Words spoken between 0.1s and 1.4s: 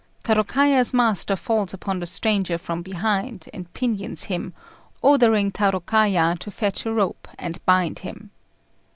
Tarôkaja's master